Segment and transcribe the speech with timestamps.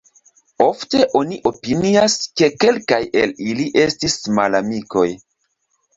[0.63, 5.09] Ofte oni opinias, ke kelkaj el ili estis malamikoj.